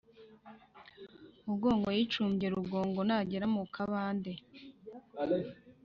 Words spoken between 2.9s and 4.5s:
nagera mu kabande